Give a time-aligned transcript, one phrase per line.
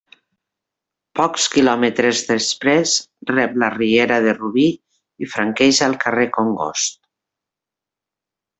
[1.19, 2.95] Pocs quilòmetres després
[3.33, 4.65] rep la riera de Rubí
[5.27, 6.99] i franqueja el darrer congost.